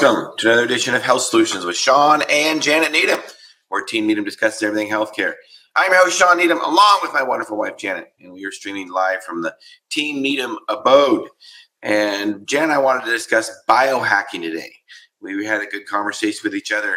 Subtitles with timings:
[0.00, 3.20] Welcome to another edition of Health Solutions with Shawn and Janet Needham,
[3.68, 5.34] where Team Needham discusses everything healthcare.
[5.76, 8.90] I'm your host, Shawn Needham, along with my wonderful wife, Janet, and we are streaming
[8.90, 9.54] live from the
[9.90, 11.28] Team Needham abode.
[11.82, 14.72] And Jan I wanted to discuss biohacking today.
[15.20, 16.96] We had a good conversation with each other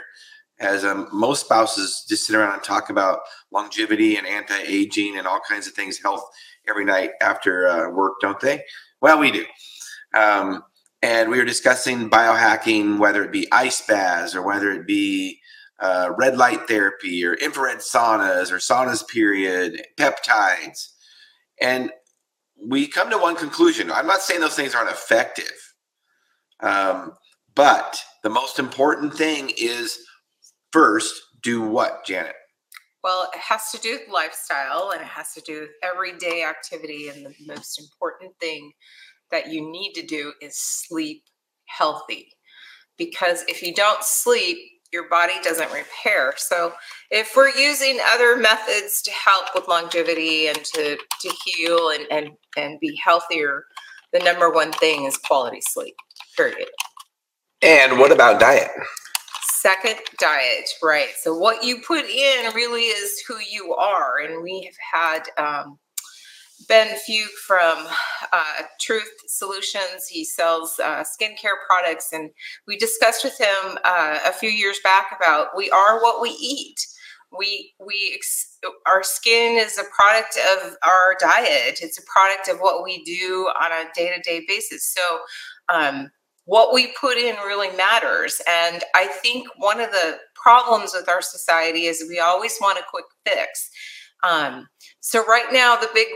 [0.61, 3.19] as um, most spouses just sit around and talk about
[3.51, 6.23] longevity and anti-aging and all kinds of things, health
[6.69, 8.63] every night after uh, work, don't they?
[9.01, 9.45] Well, we do.
[10.15, 10.63] Um,
[11.03, 15.41] and we were discussing biohacking, whether it be ice baths or whether it be
[15.79, 20.87] uh, red light therapy or infrared saunas or saunas period, peptides.
[21.59, 21.91] And
[22.69, 23.91] we come to one conclusion.
[23.91, 25.51] I'm not saying those things aren't effective,
[26.61, 27.11] um,
[27.53, 29.99] but the most important thing is
[30.71, 31.13] first
[31.43, 32.35] do what, Janet?
[33.03, 37.09] Well, it has to do with lifestyle and it has to do with everyday activity.
[37.09, 38.71] And the most important thing
[39.33, 41.23] that you need to do is sleep
[41.65, 42.29] healthy.
[42.97, 44.57] Because if you don't sleep,
[44.93, 46.35] your body doesn't repair.
[46.37, 46.71] So,
[47.09, 52.29] if we're using other methods to help with longevity and to, to heal and, and,
[52.55, 53.65] and be healthier,
[54.13, 55.95] the number one thing is quality sleep,
[56.37, 56.69] period.
[57.63, 58.69] And what about diet?
[59.41, 61.09] Second, diet, right.
[61.19, 64.19] So, what you put in really is who you are.
[64.19, 65.79] And we have had um,
[66.67, 67.87] Ben Fuke from
[68.31, 70.07] uh, Truth Solutions.
[70.09, 72.29] He sells uh, skincare products, and
[72.67, 76.85] we discussed with him uh, a few years back about we are what we eat.
[77.37, 78.19] We we
[78.87, 81.79] our skin is a product of our diet.
[81.81, 84.93] It's a product of what we do on a day to day basis.
[84.93, 85.19] So.
[85.73, 86.09] Um,
[86.45, 88.41] what we put in really matters.
[88.45, 92.83] And I think one of the problems with our society is we always want a
[92.91, 93.69] quick fix.
[94.23, 94.67] Um,
[94.99, 96.07] so right now, the big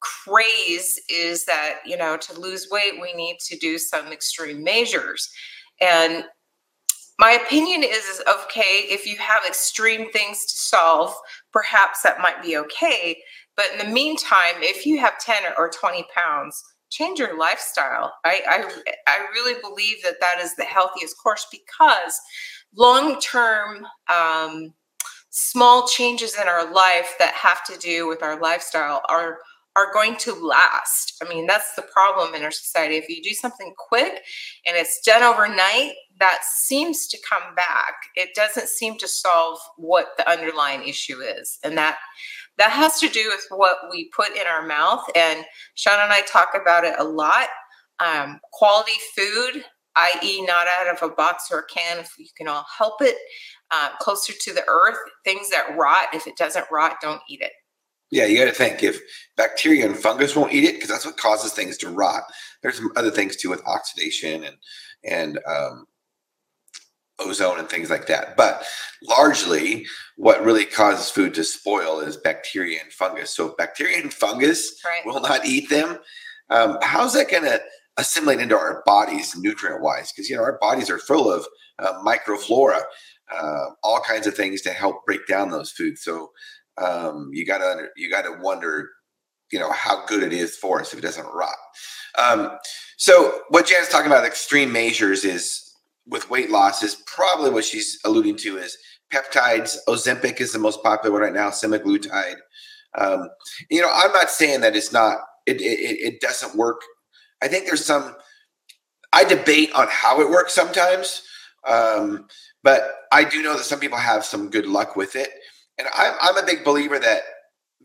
[0.00, 5.30] craze is that you know to lose weight we need to do some extreme measures.
[5.80, 6.24] And
[7.18, 11.14] my opinion is, is okay if you have extreme things to solve
[11.52, 13.18] perhaps that might be okay.
[13.56, 18.12] But in the meantime if you have 10 or 20 pounds change your lifestyle.
[18.24, 22.20] I i, I really believe that that is the healthiest course because
[22.76, 24.74] long term um,
[25.30, 29.38] small changes in our life that have to do with our lifestyle are
[29.76, 31.14] are going to last.
[31.22, 32.96] I mean, that's the problem in our society.
[32.96, 34.22] If you do something quick
[34.66, 37.94] and it's done overnight, that seems to come back.
[38.16, 41.58] It doesn't seem to solve what the underlying issue is.
[41.62, 41.98] And that
[42.58, 45.04] that has to do with what we put in our mouth.
[45.14, 45.44] And
[45.74, 47.48] Shawn and I talk about it a lot.
[48.00, 49.64] Um, quality food,
[49.96, 53.16] i.e., not out of a box or a can, if you can all help it,
[53.70, 56.08] uh, closer to the earth, things that rot.
[56.12, 57.52] If it doesn't rot, don't eat it.
[58.10, 59.00] Yeah, you got to think if
[59.36, 62.24] bacteria and fungus won't eat it because that's what causes things to rot.
[62.62, 64.56] There's some other things too with oxidation and
[65.04, 65.86] and um,
[67.20, 68.36] ozone and things like that.
[68.36, 68.64] But
[69.02, 73.34] largely, what really causes food to spoil is bacteria and fungus.
[73.34, 75.06] So bacteria and fungus right.
[75.06, 75.98] will not eat them,
[76.50, 77.60] um, how's that going to
[77.96, 80.12] assimilate into our bodies nutrient wise?
[80.12, 81.46] Because you know our bodies are full of
[81.78, 82.82] uh, microflora,
[83.32, 86.02] uh, all kinds of things to help break down those foods.
[86.02, 86.32] So
[86.78, 88.88] um, you gotta you gotta wonder,
[89.52, 91.54] you know, how good it is for us if it doesn't rot.
[92.18, 92.58] Um,
[92.96, 95.74] so what Jan's talking about extreme measures is
[96.06, 98.76] with weight loss is probably what she's alluding to is
[99.12, 99.76] peptides.
[99.88, 101.50] Ozempic is the most popular one right now.
[101.50, 102.36] Semaglutide.
[102.98, 103.28] Um,
[103.70, 106.80] you know, I'm not saying that it's not it, it it doesn't work.
[107.42, 108.14] I think there's some.
[109.12, 111.22] I debate on how it works sometimes,
[111.66, 112.28] um,
[112.62, 115.30] but I do know that some people have some good luck with it.
[115.80, 117.22] And I'm, I'm a big believer that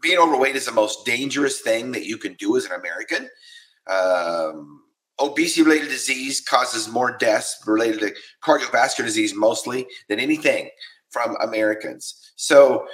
[0.01, 3.29] being overweight is the most dangerous thing that you can do as an American.
[3.87, 4.81] Um,
[5.17, 10.69] obesity related disease causes more deaths related to cardiovascular disease mostly than anything
[11.09, 12.33] from Americans.
[12.35, 12.85] So,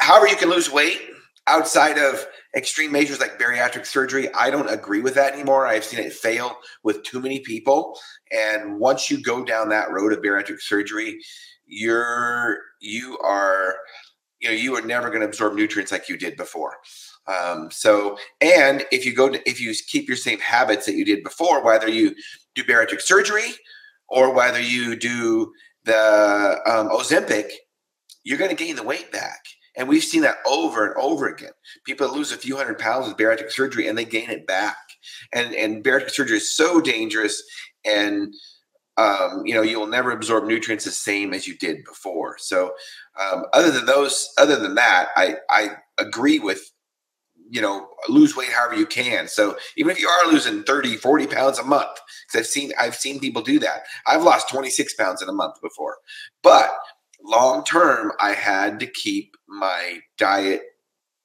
[0.00, 1.00] however, you can lose weight
[1.46, 2.26] outside of
[2.56, 5.66] extreme measures like bariatric surgery, I don't agree with that anymore.
[5.66, 7.96] I've seen it fail with too many people.
[8.32, 11.20] And once you go down that road of bariatric surgery,
[11.66, 13.76] you're you are
[14.42, 16.78] you know you are never going to absorb nutrients like you did before.
[17.26, 21.04] Um, so and if you go to if you keep your same habits that you
[21.04, 22.14] did before whether you
[22.54, 23.52] do bariatric surgery
[24.08, 25.52] or whether you do
[25.84, 27.50] the um, ozempic
[28.24, 29.44] you're going to gain the weight back.
[29.76, 31.52] And we've seen that over and over again.
[31.84, 34.76] People lose a few hundred pounds with bariatric surgery and they gain it back.
[35.32, 37.42] And and bariatric surgery is so dangerous
[37.84, 38.34] and
[38.96, 42.36] um, you know you will never absorb nutrients the same as you did before.
[42.38, 42.72] So
[43.20, 46.72] um, other than those other than that i i agree with
[47.50, 49.28] you know lose weight however you can.
[49.28, 52.96] So even if you are losing 30 40 pounds a month because i've seen i've
[52.96, 53.84] seen people do that.
[54.06, 55.96] I've lost 26 pounds in a month before.
[56.42, 56.72] But
[57.24, 60.62] long term i had to keep my diet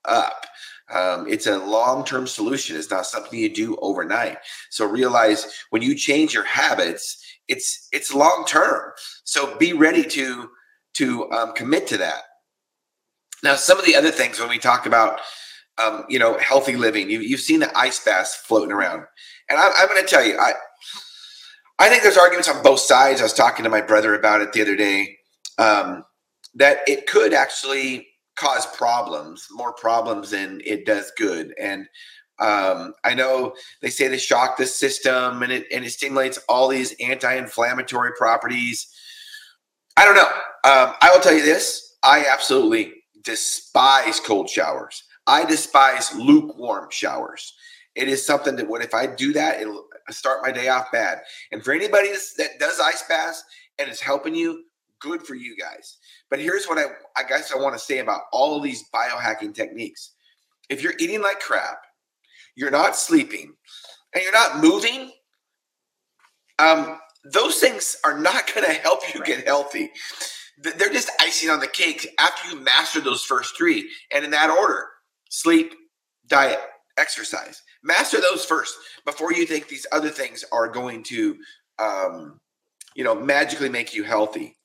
[0.06, 0.46] up.
[0.94, 2.78] Um, it's a long-term solution.
[2.78, 4.38] It's not something you do overnight.
[4.70, 8.92] So realize when you change your habits it's it's long term.
[9.24, 10.50] So be ready to
[10.96, 12.24] to um, commit to that.
[13.44, 15.20] Now some of the other things when we talk about
[15.78, 19.04] um, you know healthy living you, you've seen the ice baths floating around.
[19.50, 20.54] And I, i'm going to tell you i
[21.80, 23.22] i think there's arguments on both sides.
[23.22, 25.18] I was talking to my brother about it the other day
[25.58, 26.04] um,
[26.56, 31.54] that it could actually cause problems, more problems than it does good.
[31.60, 31.88] And
[32.40, 36.68] um, I know they say they shock the system and it and it stimulates all
[36.68, 38.88] these anti-inflammatory properties.
[39.96, 40.30] I don't know.
[40.70, 42.94] Um, I will tell you this: I absolutely
[43.24, 45.04] despise cold showers.
[45.26, 47.54] I despise lukewarm showers.
[47.96, 51.22] It is something that what if I do that, it'll start my day off bad.
[51.52, 53.44] And for anybody that does ice baths
[53.80, 54.64] and is helping you,
[55.00, 55.98] good for you guys.
[56.30, 56.86] But here's what I,
[57.16, 60.12] I guess I want to say about all of these biohacking techniques.
[60.70, 61.87] If you're eating like crap,
[62.58, 63.54] you're not sleeping,
[64.14, 65.12] and you're not moving,
[66.60, 67.00] um,
[67.32, 69.92] those things are not going to help you get healthy.
[70.60, 73.90] They're just icing on the cake after you master those first three.
[74.12, 74.88] And in that order
[75.30, 75.74] sleep,
[76.28, 76.60] diet,
[76.98, 77.62] exercise.
[77.84, 78.76] Master those first
[79.06, 81.38] before you think these other things are going to,
[81.78, 82.40] um,
[82.96, 84.56] you know, magically make you healthy.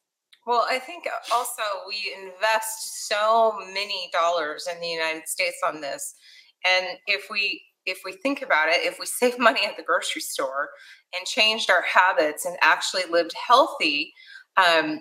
[0.46, 6.14] Well, I think also we invest so many dollars in the United States on this.
[6.64, 10.22] And if we if we think about it, if we save money at the grocery
[10.22, 10.70] store
[11.16, 14.12] and changed our habits and actually lived healthy,
[14.56, 15.00] um,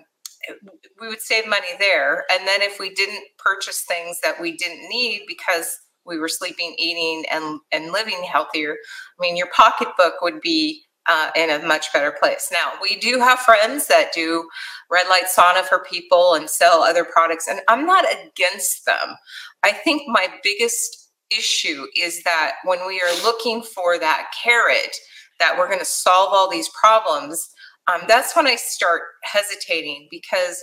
[1.00, 2.24] we would save money there.
[2.30, 6.74] And then if we didn't purchase things that we didn't need because we were sleeping,
[6.78, 11.92] eating, and and living healthier, I mean, your pocketbook would be uh, in a much
[11.92, 12.48] better place.
[12.52, 14.48] Now, we do have friends that do
[14.90, 19.16] red light sauna for people and sell other products, and I'm not against them.
[19.62, 21.01] I think my biggest
[21.36, 24.96] issue is that when we are looking for that carrot
[25.38, 27.48] that we're going to solve all these problems,
[27.92, 30.62] um, that's when I start hesitating because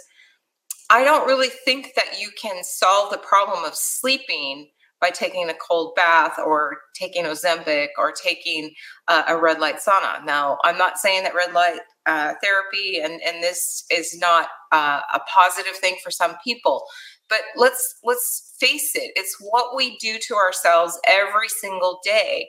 [0.89, 4.69] I don't really think that you can solve the problem of sleeping
[5.01, 8.71] by taking a cold bath or taking Ozempic or taking
[9.07, 10.23] uh, a red light sauna.
[10.25, 15.01] Now, I'm not saying that red light uh, therapy and, and this is not uh,
[15.13, 16.85] a positive thing for some people,
[17.29, 22.47] but let's let's face it it's what we do to ourselves every single day.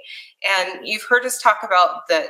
[0.58, 2.28] And you've heard us talk about the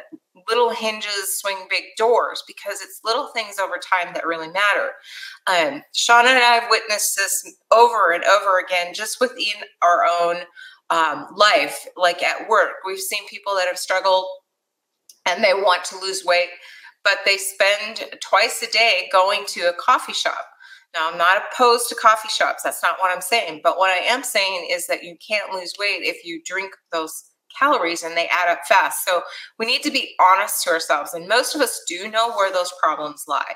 [0.49, 4.91] little hinges swing big doors because it's little things over time that really matter.
[5.47, 10.37] Um, and i have witnessed this over and over again just within our own
[10.91, 12.73] um, life like at work.
[12.85, 14.27] We've seen people that have struggled
[15.27, 16.49] and they want to lose weight
[17.03, 20.50] but they spend twice a day going to a coffee shop
[20.95, 22.63] now, I'm not opposed to coffee shops.
[22.65, 23.61] That's not what I'm saying.
[23.63, 27.31] But what I am saying is that you can't lose weight if you drink those
[27.57, 29.05] calories and they add up fast.
[29.05, 29.23] So
[29.59, 31.15] we need to be honest to ourselves.
[31.15, 33.55] And most of us do know where those problems lie.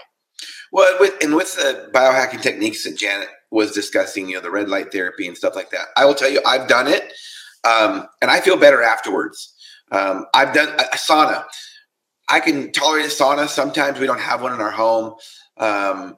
[0.72, 4.68] Well, with and with the biohacking techniques that Janet was discussing, you know, the red
[4.68, 7.12] light therapy and stuff like that, I will tell you, I've done it,
[7.64, 9.54] um, and I feel better afterwards.
[9.92, 11.44] Um, I've done a, a, sauna.
[12.28, 13.48] I can tolerate a sauna.
[13.48, 15.14] Sometimes we don't have one in our home.
[15.56, 16.16] Um,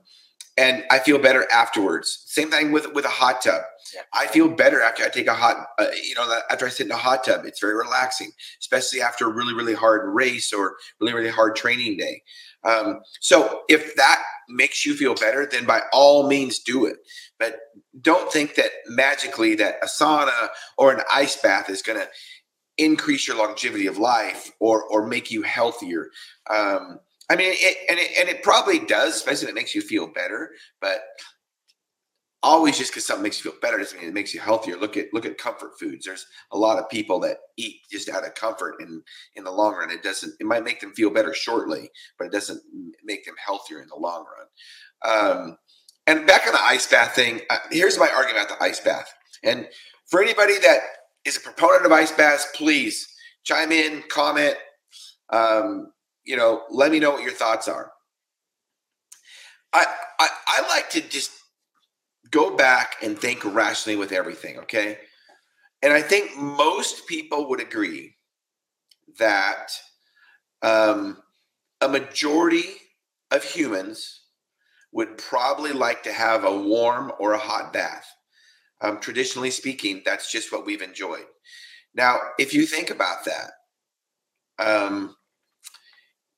[0.56, 2.22] and I feel better afterwards.
[2.26, 3.62] Same thing with with a hot tub.
[3.94, 4.02] Yeah.
[4.12, 6.92] I feel better after I take a hot, uh, you know, after I sit in
[6.92, 7.44] a hot tub.
[7.44, 11.98] It's very relaxing, especially after a really really hard race or really really hard training
[11.98, 12.22] day.
[12.64, 16.96] Um, so if that makes you feel better, then by all means do it.
[17.38, 17.58] But
[18.00, 20.48] don't think that magically that a sauna
[20.78, 22.08] or an ice bath is going to
[22.78, 26.08] increase your longevity of life or or make you healthier.
[26.50, 29.82] Um, I mean, it, and it, and it probably does, especially if it makes you
[29.82, 30.50] feel better.
[30.80, 31.00] But
[32.42, 34.76] always just because something makes you feel better doesn't mean it makes you healthier.
[34.76, 36.06] Look at look at comfort foods.
[36.06, 39.02] There's a lot of people that eat just out of comfort, and
[39.34, 40.34] in the long run, it doesn't.
[40.38, 42.62] It might make them feel better shortly, but it doesn't
[43.04, 44.46] make them healthier in the long run.
[45.04, 45.58] Um,
[46.06, 49.12] and back on the ice bath thing, uh, here's my argument about the ice bath.
[49.42, 49.66] And
[50.06, 50.78] for anybody that
[51.24, 53.08] is a proponent of ice baths, please
[53.42, 54.56] chime in, comment.
[55.30, 55.92] Um,
[56.26, 57.92] you know, let me know what your thoughts are.
[59.72, 59.84] I,
[60.18, 61.32] I, I like to just
[62.30, 64.98] go back and think rationally with everything, okay?
[65.82, 68.16] And I think most people would agree
[69.18, 69.68] that
[70.62, 71.18] um,
[71.80, 72.64] a majority
[73.30, 74.22] of humans
[74.92, 78.06] would probably like to have a warm or a hot bath.
[78.82, 81.26] um, traditionally speaking, that's just what we've enjoyed.
[81.94, 83.52] Now, if you think about that,
[84.58, 85.15] um,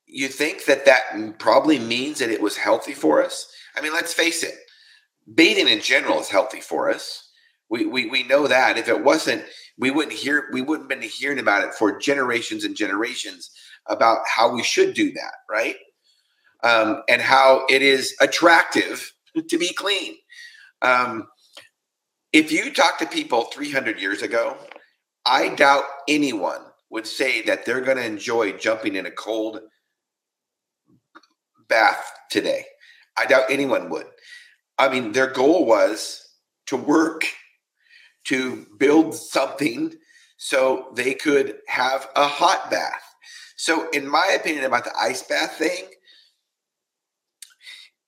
[0.09, 3.47] you think that that probably means that it was healthy for us.
[3.75, 4.55] I mean, let's face it,
[5.33, 7.29] bathing in general is healthy for us.
[7.69, 9.43] We, we, we know that if it wasn't,
[9.77, 13.51] we wouldn't hear, we wouldn't been hearing about it for generations and generations
[13.85, 15.75] about how we should do that, right?
[16.63, 19.13] Um, and how it is attractive
[19.47, 20.15] to be clean.
[20.81, 21.27] Um,
[22.33, 24.57] if you talk to people 300 years ago,
[25.25, 29.59] I doubt anyone would say that they're going to enjoy jumping in a cold
[31.69, 32.65] bath today.
[33.17, 34.07] I doubt anyone would.
[34.77, 36.25] I mean, their goal was
[36.67, 37.25] to work,
[38.25, 39.93] to build something
[40.37, 43.03] so they could have a hot bath.
[43.57, 45.89] So, in my opinion about the ice bath thing,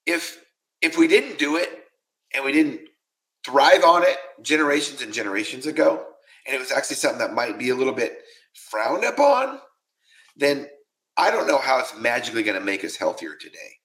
[0.05, 0.43] if
[0.81, 1.69] if we didn't do it
[2.33, 2.81] and we didn't
[3.45, 6.05] thrive on it generations and generations ago,
[6.47, 8.21] and it was actually something that might be a little bit
[8.53, 9.59] frowned upon,
[10.37, 10.67] then
[11.21, 13.77] I don't know how it's magically going to make us healthier today.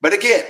[0.00, 0.44] But again,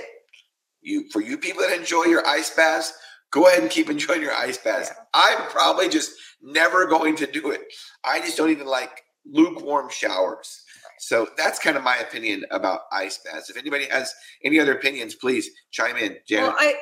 [0.81, 2.93] you for you people that enjoy your ice baths,
[3.31, 4.91] go ahead and keep enjoying your ice baths.
[5.15, 7.61] I'm probably just never going to do it.
[8.05, 10.63] I just don't even like lukewarm showers.
[10.99, 13.49] So that's kind of my opinion about ice baths.
[13.49, 14.13] If anybody has
[14.43, 16.17] any other opinions, please chime in.
[16.27, 16.49] Janet.
[16.49, 16.75] Well, I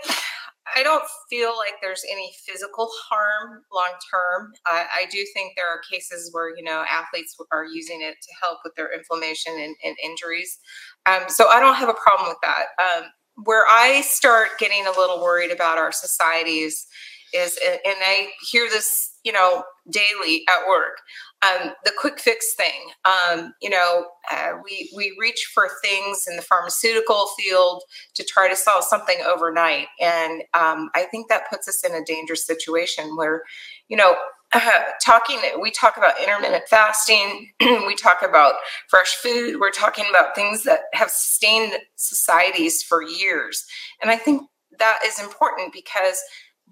[0.75, 4.53] I don't feel like there's any physical harm long term.
[4.65, 8.60] I, do think there are cases where you know athletes are using it to help
[8.63, 10.60] with their inflammation and, and injuries.
[11.05, 12.65] Um, so I don't have a problem with that.
[12.79, 13.05] Um,
[13.44, 16.88] where I start getting a little worried about our societies
[17.34, 20.98] is, and I hear this, you know, daily at work.
[21.42, 22.89] Um, the quick fix thing.
[23.04, 27.84] Um, you know, uh, we we reach for things in the pharmaceutical field
[28.15, 32.04] to try to solve something overnight, and um, I think that puts us in a
[32.04, 33.44] dangerous situation where,
[33.89, 34.15] you know,
[34.54, 34.72] uh,
[35.06, 38.56] talking we talk about intermittent fasting we talk about
[38.88, 43.65] fresh food we're talking about things that have sustained societies for years
[44.01, 44.44] and i think
[44.80, 46.22] that is important because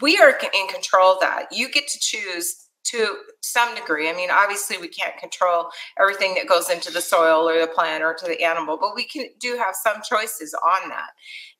[0.01, 1.47] we are in control of that.
[1.51, 4.09] You get to choose to some degree.
[4.09, 8.03] I mean, obviously, we can't control everything that goes into the soil or the plant
[8.03, 11.11] or to the animal, but we can do have some choices on that.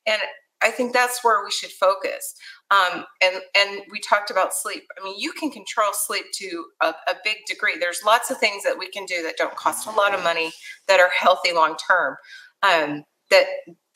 [0.06, 0.20] And
[0.62, 2.34] I think that's where we should focus.
[2.70, 4.84] Um, and and we talked about sleep.
[4.98, 7.76] I mean, you can control sleep to a, a big degree.
[7.78, 10.52] There's lots of things that we can do that don't cost a lot of money,
[10.88, 12.16] that are healthy long term,
[12.62, 13.44] um, that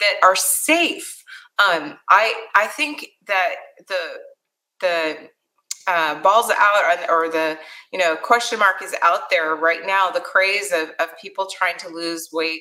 [0.00, 1.22] that are safe.
[1.58, 3.54] Um, I I think that
[3.88, 4.18] the
[4.80, 5.16] the
[5.88, 7.58] uh, balls out on or the
[7.92, 11.78] you know question mark is out there right now the craze of, of people trying
[11.78, 12.60] to lose weight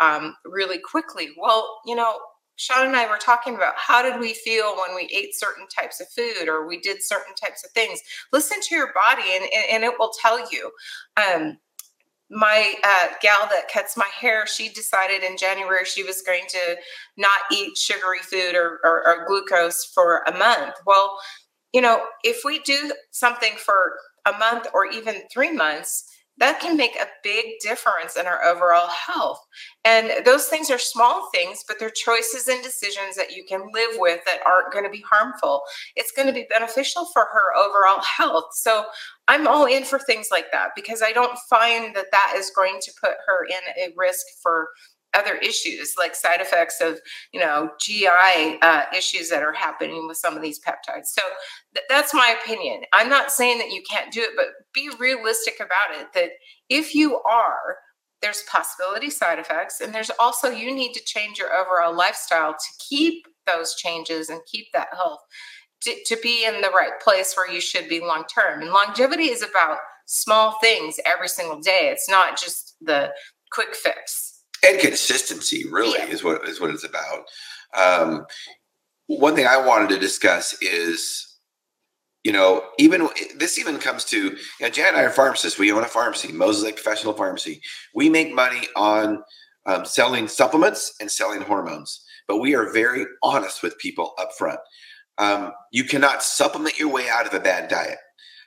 [0.00, 1.28] um, really quickly.
[1.38, 2.18] Well you know
[2.56, 6.00] shawn and i were talking about how did we feel when we ate certain types
[6.00, 8.00] of food or we did certain types of things.
[8.32, 10.70] Listen to your body and, and it will tell you.
[11.16, 11.58] Um,
[12.32, 16.76] my uh, gal that cuts my hair, she decided in January she was going to
[17.18, 20.74] not eat sugary food or, or, or glucose for a month.
[20.86, 21.18] Well,
[21.72, 23.94] you know, if we do something for
[24.26, 28.88] a month or even three months, that can make a big difference in our overall
[28.88, 29.38] health.
[29.84, 33.96] And those things are small things, but they're choices and decisions that you can live
[33.98, 35.62] with that aren't going to be harmful.
[35.94, 38.46] It's going to be beneficial for her overall health.
[38.54, 38.86] So
[39.28, 42.78] I'm all in for things like that because I don't find that that is going
[42.82, 44.68] to put her in a risk for
[45.14, 47.00] other issues like side effects of
[47.32, 51.06] you know gi uh, issues that are happening with some of these peptides.
[51.06, 51.22] So
[51.74, 52.82] th- that's my opinion.
[52.92, 56.30] I'm not saying that you can't do it but be realistic about it that
[56.68, 57.76] if you are
[58.22, 62.84] there's possibility side effects and there's also you need to change your overall lifestyle to
[62.88, 65.20] keep those changes and keep that health
[65.82, 68.62] to, to be in the right place where you should be long term.
[68.62, 71.90] And longevity is about small things every single day.
[71.92, 73.12] It's not just the
[73.50, 74.31] quick fix
[74.64, 76.06] and consistency really yeah.
[76.06, 77.24] is what is what it's about.
[77.76, 78.26] Um,
[79.06, 81.38] one thing I wanted to discuss is,
[82.24, 85.58] you know, even this even comes to, you know, Jan and I are pharmacists.
[85.58, 87.60] We own a pharmacy, Moses Lake Professional Pharmacy.
[87.94, 89.22] We make money on
[89.66, 94.60] um, selling supplements and selling hormones, but we are very honest with people up front.
[95.18, 97.98] Um, you cannot supplement your way out of a bad diet.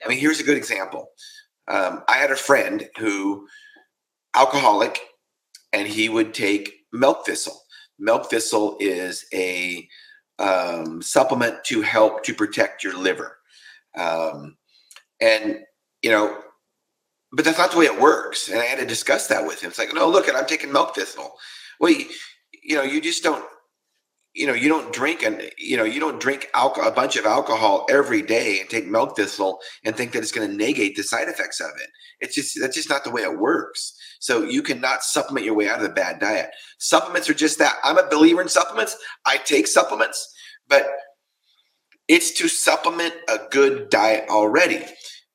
[0.04, 1.10] I mean, here's a good example.
[1.68, 3.48] Um, I had a friend who,
[4.36, 5.00] alcoholic,
[5.75, 7.62] and he would take milk thistle.
[8.00, 9.88] Milk thistle is a
[10.39, 13.38] um, supplement to help to protect your liver.
[13.98, 14.58] Um,
[15.20, 15.60] and,
[16.01, 16.38] you know,
[17.32, 18.48] but that's not the way it works.
[18.48, 19.70] And I had to discuss that with him.
[19.70, 21.34] It's like, no, look, I'm taking milk thistle.
[21.79, 22.05] Well, you,
[22.63, 23.46] you know, you just don't,
[24.36, 27.25] you know you don't drink and you know you don't drink alcohol, a bunch of
[27.25, 31.04] alcohol every day and take milk thistle and think that it's going to negate the
[31.04, 31.89] side effects of it.
[32.20, 33.94] It's just that's just not the way it works.
[34.20, 36.50] So you cannot supplement your way out of a bad diet.
[36.80, 37.75] Supplements are just that.
[37.84, 38.98] I'm a believer in supplements.
[39.25, 40.34] I take supplements
[40.68, 40.88] but
[42.08, 44.84] it's to supplement a good diet already.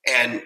[0.09, 0.42] And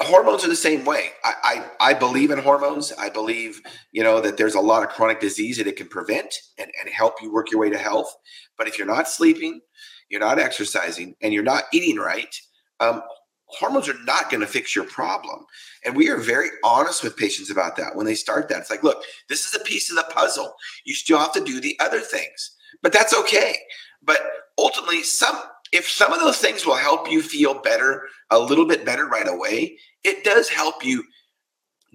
[0.00, 1.10] hormones are the same way.
[1.22, 1.34] I,
[1.80, 2.92] I, I believe in hormones.
[2.98, 3.60] I believe,
[3.92, 6.92] you know, that there's a lot of chronic disease that it can prevent and, and
[6.92, 8.14] help you work your way to health.
[8.58, 9.60] But if you're not sleeping,
[10.08, 12.34] you're not exercising, and you're not eating right,
[12.80, 13.02] um,
[13.46, 15.46] hormones are not going to fix your problem.
[15.84, 18.58] And we are very honest with patients about that when they start that.
[18.58, 20.54] It's like, look, this is a piece of the puzzle.
[20.84, 23.56] You still have to do the other things, but that's okay.
[24.02, 24.20] But
[24.58, 25.36] ultimately, some
[25.74, 29.28] if some of those things will help you feel better, a little bit better right
[29.28, 31.02] away, it does help you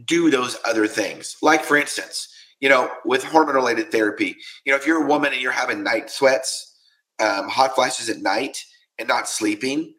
[0.06, 1.38] do those other things.
[1.42, 2.28] Like, for instance,
[2.60, 5.82] you know, with hormone related therapy, you know, if you're a woman and you're having
[5.82, 6.78] night sweats,
[7.20, 8.58] um, hot flashes at night,
[8.98, 9.94] and not sleeping,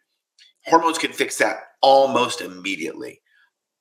[0.67, 3.23] hormones can fix that almost immediately.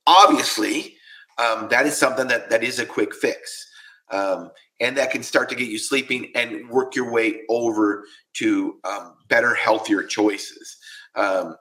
[0.08, 0.96] Obviously,
[1.38, 3.68] um, that is something that that is a quick fix.
[4.12, 8.80] Um, and that can start to get you sleeping and work your way over to
[8.84, 10.78] um, better, healthier choices.
[11.16, 11.56] Um,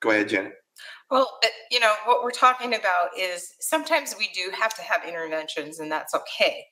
[0.00, 0.52] go ahead, Janet.
[1.10, 5.06] Well, uh, you know, what we're talking about is sometimes we do have to have
[5.06, 6.64] interventions, and that's okay.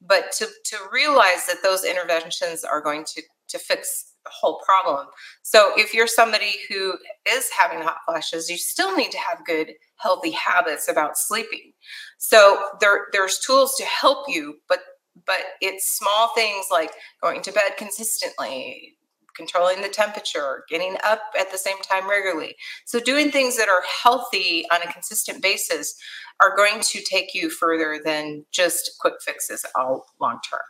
[0.00, 5.06] But to, to realize that those interventions are going to, to fix the whole problem.
[5.42, 6.94] So if you're somebody who
[7.28, 11.72] is having hot flashes, you still need to have good, healthy habits about sleeping.
[12.18, 14.80] So there, there's tools to help you, but
[15.24, 16.90] but it's small things like
[17.22, 18.96] going to bed consistently
[19.36, 22.56] controlling the temperature getting up at the same time regularly.
[22.86, 25.94] So doing things that are healthy on a consistent basis
[26.40, 30.60] are going to take you further than just quick fixes all long term.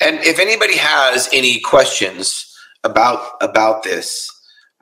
[0.00, 2.52] And if anybody has any questions
[2.84, 4.28] about about this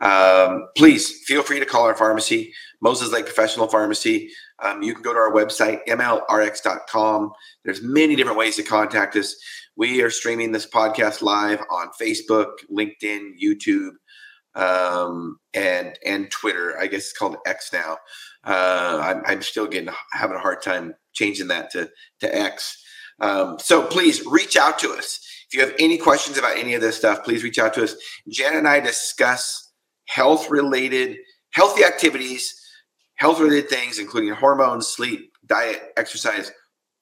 [0.01, 4.31] um, please feel free to call our pharmacy moses lake professional pharmacy
[4.63, 7.33] um, you can go to our website, mlrx.com.
[7.65, 9.35] There's many different ways to contact us.
[9.77, 13.93] We are streaming this podcast live on Facebook, LinkedIn, YouTube,
[14.55, 16.79] um, and and Twitter.
[16.79, 17.99] I guess it's called X now.
[18.45, 21.89] Uh, I'm, I'm, still getting having a hard time changing that to
[22.21, 22.83] to X.
[23.21, 26.81] Um, so please reach out to us if you have any questions about any of
[26.81, 27.25] this stuff.
[27.25, 27.95] Please reach out to us.
[28.29, 29.73] Jen and I discuss
[30.07, 31.17] health related
[31.53, 32.60] healthy activities
[33.21, 36.51] health related things, including hormones, sleep, diet, exercise,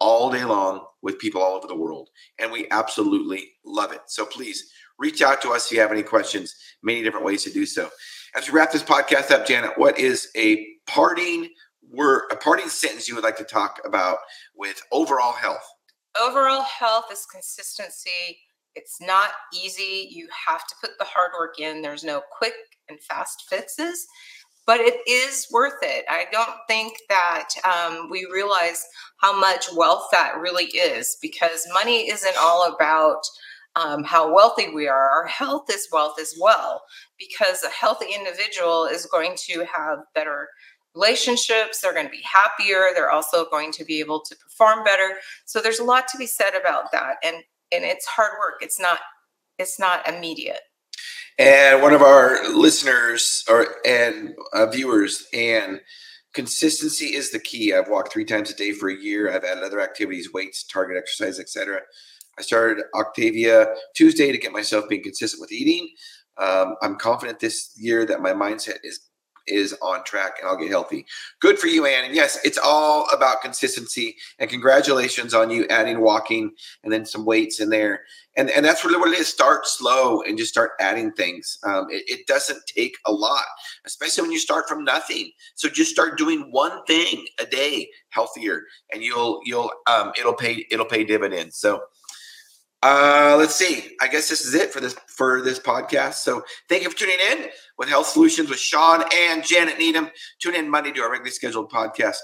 [0.00, 2.10] all day long with people all over the world.
[2.40, 4.00] And we absolutely love it.
[4.06, 7.52] So please reach out to us if you have any questions, many different ways to
[7.52, 7.88] do so.
[8.36, 11.48] As we wrap this podcast up, Janet, what is a parting
[11.88, 14.18] word, a parting sentence you would like to talk about
[14.56, 15.66] with overall health?
[16.20, 18.38] Overall health is consistency.
[18.74, 20.08] It's not easy.
[20.10, 21.80] You have to put the hard work in.
[21.80, 22.54] There's no quick
[22.88, 24.06] and fast fixes
[24.68, 26.04] but it is worth it.
[26.10, 28.84] I don't think that um, we realize
[29.16, 33.22] how much wealth that really is because money isn't all about
[33.76, 35.08] um, how wealthy we are.
[35.08, 36.82] Our health is wealth as well
[37.18, 40.48] because a healthy individual is going to have better
[40.94, 45.16] relationships they're going to be happier they're also going to be able to perform better
[45.44, 47.36] so there's a lot to be said about that and
[47.70, 48.98] and it's hard work it's not
[49.58, 50.60] it's not immediate
[51.38, 55.80] and one of our listeners or and uh, viewers and
[56.34, 57.72] consistency is the key.
[57.72, 59.32] I've walked three times a day for a year.
[59.32, 61.80] I've added other activities weights target exercise etc
[62.38, 65.88] i started Optavia tuesday to get myself being consistent with eating.
[66.36, 69.00] Um, i'm confident this year that my mindset is
[69.48, 71.06] is on track and I'll get healthy.
[71.40, 72.04] Good for you, Ann.
[72.04, 74.16] And yes, it's all about consistency.
[74.38, 76.52] And congratulations on you adding walking
[76.84, 78.02] and then some weights in there.
[78.36, 79.28] And and that's really what it is.
[79.28, 81.58] Start slow and just start adding things.
[81.64, 83.44] Um, it, it doesn't take a lot,
[83.84, 85.32] especially when you start from nothing.
[85.56, 90.66] So just start doing one thing a day healthier, and you'll you'll um, it'll pay
[90.70, 91.56] it'll pay dividends.
[91.56, 91.82] So
[92.82, 93.96] uh, let's see.
[94.00, 96.14] I guess this is it for this for this podcast.
[96.14, 100.10] So thank you for tuning in with Health Solutions with Shawn and Janet Needham.
[100.40, 102.18] Tune in Monday to our regularly scheduled podcast,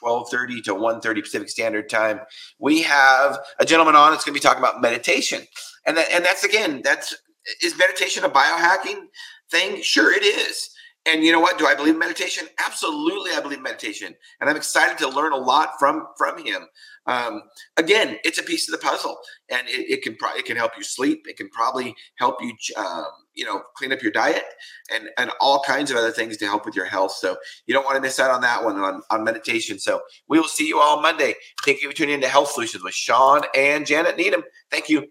[0.00, 2.20] 1230 to 1.30 Pacific Standard Time.
[2.58, 5.42] We have a gentleman on that's going to be talking about meditation.
[5.86, 7.14] And that, and that's again, that's
[7.62, 9.06] is meditation a biohacking
[9.50, 9.82] thing?
[9.82, 10.70] Sure it is.
[11.06, 11.58] And you know what?
[11.58, 12.48] Do I believe meditation?
[12.64, 16.66] Absolutely, I believe meditation, and I'm excited to learn a lot from from him.
[17.06, 17.42] Um,
[17.78, 19.16] again, it's a piece of the puzzle,
[19.48, 21.24] and it, it can pro- it can help you sleep.
[21.26, 24.44] It can probably help you, um, you know, clean up your diet
[24.92, 27.12] and and all kinds of other things to help with your health.
[27.12, 29.78] So you don't want to miss out on that one on, on meditation.
[29.78, 31.34] So we will see you all Monday.
[31.64, 34.42] Thank you for tuning in to Health Solutions with Shawn and Janet Needham.
[34.70, 35.06] Thank you.